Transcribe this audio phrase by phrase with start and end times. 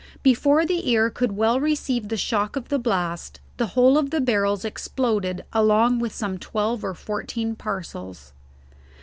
[0.23, 4.19] Before the ear could well receive the shock of the blast the whole of the
[4.19, 8.33] barrels exploded along with some twelve or fourteen parcels.